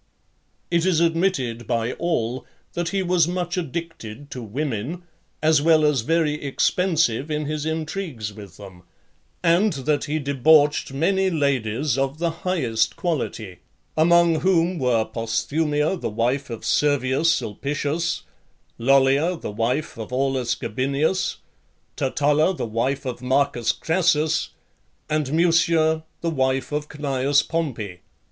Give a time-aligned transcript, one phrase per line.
[0.71, 0.79] L.
[0.79, 5.03] It is admitted by all that he was much addicted to women,
[5.43, 8.81] as well as very expensive in his intrigues with them,
[9.43, 13.59] and that he debauched many ladies of the highest quality;
[13.95, 18.23] among whom were Posthumia, the wife of Servius Sulpicius;
[18.79, 21.35] Lollia, the wife of Aulus Gabinius;
[21.95, 24.49] Tertulla, the wife of Marcus Crassus;
[25.11, 27.99] and Mucia, the wife of Cneius Pompey.